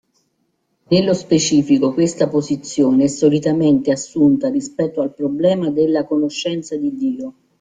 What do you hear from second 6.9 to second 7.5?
Dio.